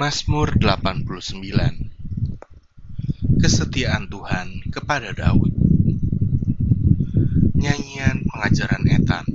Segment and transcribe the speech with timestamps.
[0.00, 1.04] Mazmur 89
[3.36, 5.52] Kesetiaan Tuhan kepada Daud.
[7.52, 9.28] Nyanyian Pengajaran Etan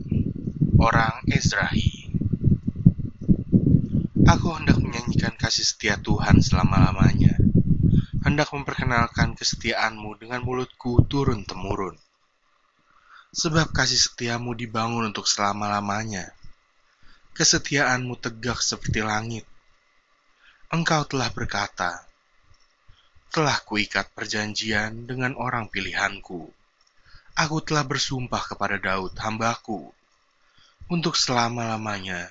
[0.81, 2.09] Orang Ezrahi.
[4.25, 7.37] Aku hendak menyanyikan kasih setia Tuhan selama-lamanya.
[8.26, 12.01] Hendak memperkenalkan kesetiaanmu dengan mulutku turun-temurun.
[13.29, 16.34] Sebab kasih setiamu dibangun untuk selama-lamanya.
[17.38, 19.45] Kesetiaanmu tegak seperti langit
[20.68, 22.03] Engkau telah berkata,
[23.31, 26.44] telah kuikat perjanjian dengan orang pilihanku.
[27.39, 29.88] Aku telah bersumpah kepada Daud, hambaku.
[30.91, 32.27] Untuk selama-lamanya,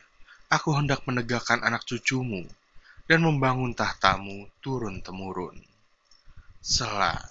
[0.53, 2.45] aku hendak menegakkan anak cucumu
[3.09, 5.57] dan membangun tahtamu turun-temurun.
[6.61, 7.25] Selah.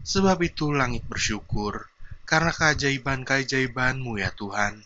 [0.00, 1.92] Sebab itu langit bersyukur
[2.24, 4.80] karena keajaiban-keajaibanmu ya Tuhan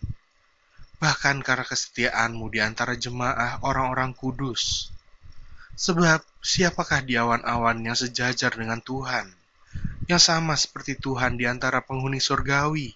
[0.99, 4.91] bahkan karena kesetiaanmu di antara jemaah orang-orang kudus.
[5.79, 9.31] Sebab siapakah di awan-awan yang sejajar dengan Tuhan,
[10.11, 12.91] yang sama seperti Tuhan di antara penghuni surgawi?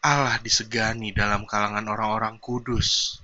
[0.00, 3.20] Allah disegani dalam kalangan orang-orang kudus,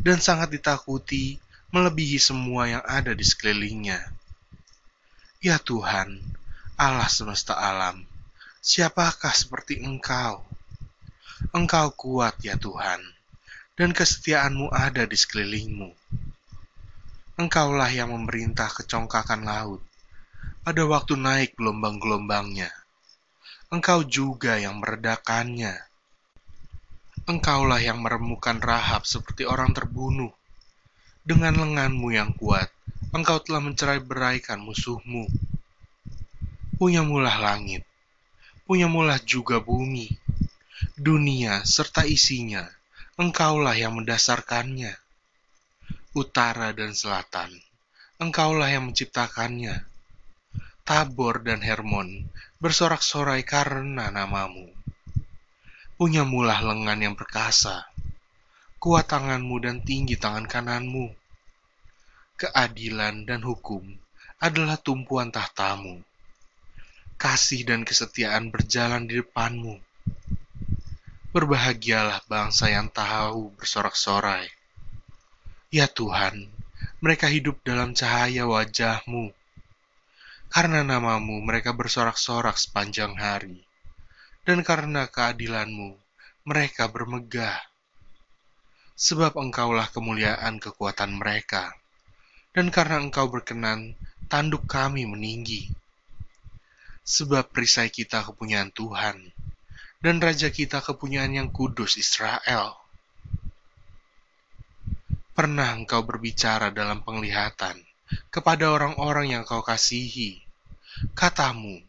[0.00, 1.36] dan sangat ditakuti
[1.68, 4.00] melebihi semua yang ada di sekelilingnya.
[5.44, 6.16] Ya Tuhan,
[6.80, 8.08] Allah semesta alam,
[8.64, 10.53] siapakah seperti Engkau?
[11.52, 13.04] Engkau kuat ya Tuhan,
[13.76, 15.92] dan kesetiaanmu ada di sekelilingmu.
[17.36, 19.82] Engkaulah yang memerintah kecongkakan laut
[20.64, 22.72] pada waktu naik gelombang-gelombangnya.
[23.68, 25.76] Engkau juga yang meredakannya.
[27.28, 30.32] Engkaulah yang meremukan Rahab seperti orang terbunuh.
[31.24, 32.68] Dengan lenganmu yang kuat,
[33.12, 35.28] engkau telah mencerai beraikan musuhmu.
[36.76, 37.80] Punyamulah langit,
[38.68, 40.12] punyamulah juga bumi,
[40.98, 42.66] dunia serta isinya,
[43.14, 44.98] engkaulah yang mendasarkannya.
[46.14, 47.50] Utara dan selatan,
[48.22, 49.86] engkaulah yang menciptakannya.
[50.84, 52.28] Tabor dan Hermon
[52.60, 54.68] bersorak-sorai karena namamu.
[55.94, 57.88] Punyamulah lengan yang perkasa,
[58.78, 61.10] kuat tanganmu dan tinggi tangan kananmu.
[62.34, 63.82] Keadilan dan hukum
[64.42, 66.02] adalah tumpuan tahtamu.
[67.14, 69.93] Kasih dan kesetiaan berjalan di depanmu
[71.34, 74.46] Berbahagialah bangsa yang tahu bersorak-sorai.
[75.66, 76.46] Ya Tuhan,
[77.02, 79.34] mereka hidup dalam cahaya wajahmu.
[80.46, 83.66] Karena namamu mereka bersorak-sorak sepanjang hari.
[84.46, 85.98] Dan karena keadilanmu,
[86.46, 87.58] mereka bermegah.
[88.94, 91.74] Sebab engkaulah kemuliaan kekuatan mereka.
[92.54, 93.98] Dan karena engkau berkenan,
[94.30, 95.66] tanduk kami meninggi.
[97.02, 99.34] Sebab perisai kita kepunyaan Tuhan
[100.04, 102.76] dan Raja kita kepunyaan yang kudus Israel.
[105.32, 107.80] Pernah engkau berbicara dalam penglihatan
[108.28, 110.44] kepada orang-orang yang kau kasihi.
[111.16, 111.80] Katamu,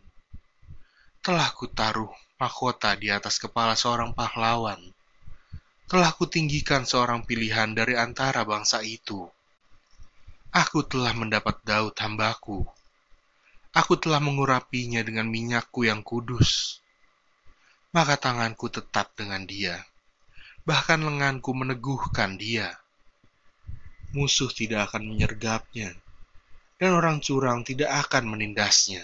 [1.20, 2.08] telah kutaruh
[2.40, 4.80] mahkota di atas kepala seorang pahlawan.
[5.92, 9.28] Telah kutinggikan seorang pilihan dari antara bangsa itu.
[10.56, 12.64] Aku telah mendapat Daud hambaku.
[13.76, 16.80] Aku telah mengurapinya dengan minyakku yang kudus
[17.96, 19.80] maka tanganku tetap dengan dia.
[20.68, 22.76] Bahkan lenganku meneguhkan dia.
[24.12, 25.96] Musuh tidak akan menyergapnya,
[26.76, 29.00] dan orang curang tidak akan menindasnya.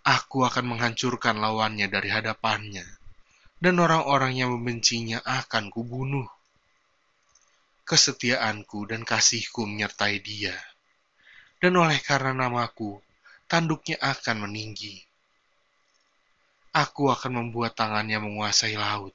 [0.00, 2.88] Aku akan menghancurkan lawannya dari hadapannya,
[3.60, 6.24] dan orang-orang yang membencinya akan kubunuh.
[7.84, 10.56] Kesetiaanku dan kasihku menyertai dia,
[11.60, 12.96] dan oleh karena namaku,
[13.44, 15.11] tanduknya akan meninggi
[16.72, 19.12] Aku akan membuat tangannya menguasai laut,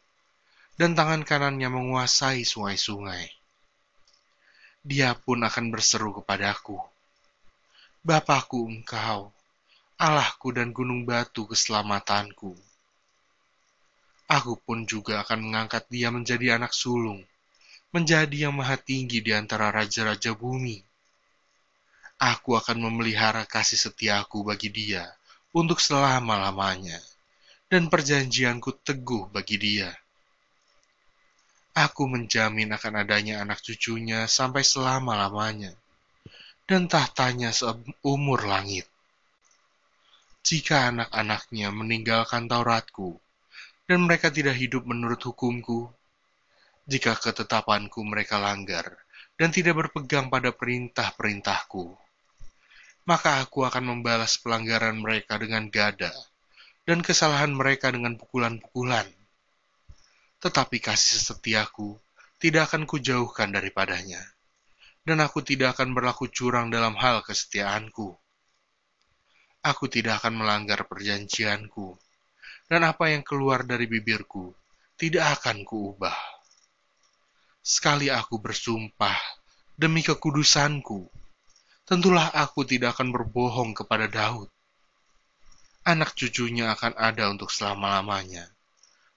[0.77, 3.33] dan tangan kanannya menguasai sungai-sungai.
[4.85, 6.77] Dia pun akan berseru kepadaku,
[8.05, 9.33] Bapakku engkau,
[9.97, 12.53] Allahku dan gunung batu keselamatanku.
[14.29, 17.25] Aku pun juga akan mengangkat dia menjadi anak sulung,
[17.89, 20.77] menjadi yang maha tinggi di antara raja-raja bumi.
[22.21, 25.09] Aku akan memelihara kasih setiaku bagi dia
[25.57, 27.01] untuk selama-lamanya
[27.67, 29.91] dan perjanjianku teguh bagi dia.
[31.75, 35.75] Aku menjamin akan adanya anak cucunya sampai selama-lamanya,
[36.63, 38.87] dan tahtanya seumur langit.
[40.47, 43.19] Jika anak-anaknya meninggalkan Tauratku,
[43.83, 45.91] dan mereka tidak hidup menurut hukumku,
[46.87, 48.95] jika ketetapanku mereka langgar,
[49.35, 51.93] dan tidak berpegang pada perintah-perintahku,
[53.05, 56.15] maka aku akan membalas pelanggaran mereka dengan gada,
[56.87, 59.03] dan kesalahan mereka dengan pukulan-pukulan.
[60.39, 61.99] Tetapi kasih setiaku
[62.39, 64.23] tidak akan kujauhkan daripadanya,
[65.03, 68.15] dan aku tidak akan berlaku curang dalam hal kesetiaanku.
[69.67, 71.99] Aku tidak akan melanggar perjanjianku,
[72.71, 74.55] dan apa yang keluar dari bibirku
[74.95, 76.15] tidak akan kuubah.
[77.59, 79.17] Sekali aku bersumpah
[79.75, 81.11] demi kekudusanku,
[81.83, 84.47] tentulah aku tidak akan berbohong kepada Daud.
[85.87, 88.51] Anak cucunya akan ada untuk selama-lamanya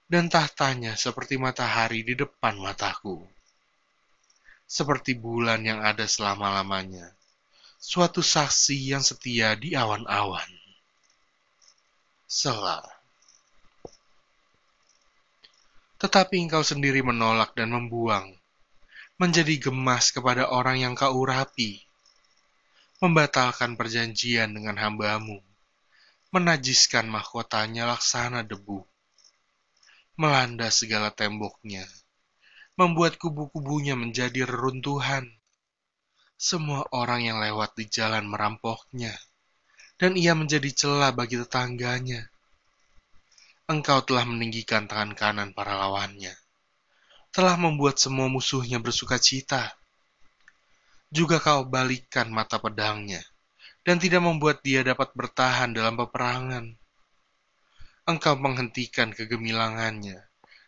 [0.07, 3.19] dan tahtanya seperti matahari di depan mataku.
[4.63, 7.11] Seperti bulan yang ada selama-lamanya,
[7.75, 10.47] suatu saksi yang setia di awan-awan.
[12.23, 12.87] Selah.
[15.99, 18.31] Tetapi engkau sendiri menolak dan membuang,
[19.19, 21.83] menjadi gemas kepada orang yang kau urapi,
[23.03, 25.43] membatalkan perjanjian dengan hambamu,
[26.31, 28.87] menajiskan mahkotanya laksana debu
[30.21, 31.81] melanda segala temboknya,
[32.77, 35.25] membuat kubu-kubunya menjadi reruntuhan.
[36.37, 39.17] Semua orang yang lewat di jalan merampoknya,
[39.97, 42.29] dan ia menjadi celah bagi tetangganya.
[43.65, 46.37] Engkau telah meninggikan tangan kanan para lawannya,
[47.33, 49.73] telah membuat semua musuhnya bersuka cita.
[51.09, 53.25] Juga kau balikkan mata pedangnya,
[53.81, 56.81] dan tidak membuat dia dapat bertahan dalam peperangan
[58.11, 60.19] engkau menghentikan kegemilangannya,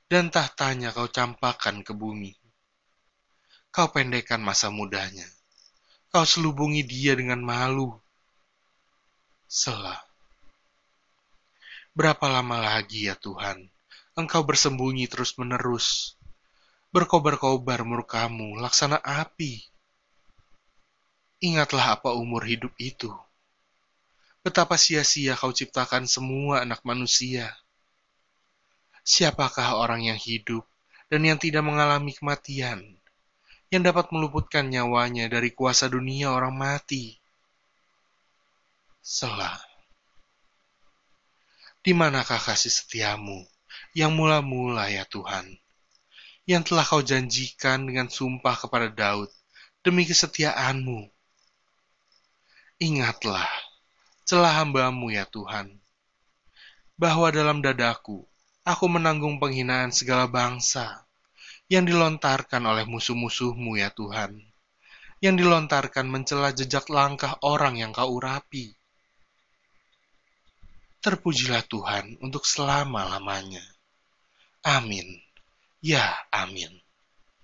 [0.07, 2.37] dan tahtanya kau campakkan ke bumi.
[3.73, 5.25] Kau pendekkan masa mudanya,
[6.13, 7.89] kau selubungi dia dengan malu.
[9.49, 9.97] Selah.
[11.93, 13.69] Berapa lama lagi ya Tuhan,
[14.17, 16.17] engkau bersembunyi terus-menerus,
[16.93, 19.72] berkobar-kobar murkamu laksana api.
[21.43, 23.11] Ingatlah apa umur hidup itu
[24.43, 27.55] Betapa sia-sia kau ciptakan semua anak manusia.
[29.07, 30.67] Siapakah orang yang hidup
[31.07, 32.83] dan yang tidak mengalami kematian,
[33.71, 37.15] yang dapat meluputkan nyawanya dari kuasa dunia orang mati?
[38.99, 39.55] Selah.
[41.79, 43.47] Di manakah kasih setiamu
[43.95, 45.55] yang mula-mula ya Tuhan,
[46.43, 49.31] yang telah kau janjikan dengan sumpah kepada Daud
[49.87, 51.22] demi kesetiaanmu?
[52.83, 53.47] Ingatlah,
[54.27, 55.71] celah hambamu ya Tuhan.
[56.99, 58.27] Bahwa dalam dadaku,
[58.67, 61.07] aku menanggung penghinaan segala bangsa
[61.71, 64.35] yang dilontarkan oleh musuh-musuhmu ya Tuhan.
[65.23, 68.75] Yang dilontarkan mencela jejak langkah orang yang kau urapi.
[70.99, 73.63] Terpujilah Tuhan untuk selama-lamanya.
[74.67, 75.23] Amin.
[75.79, 76.82] Ya, amin.